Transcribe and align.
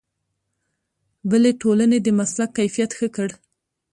بلې 1.29 1.51
ټولنې 1.61 1.97
د 2.01 2.07
مسلک 2.19 2.49
کیفیت 2.57 2.91
ښه 2.97 3.07
کړ. 3.15 3.29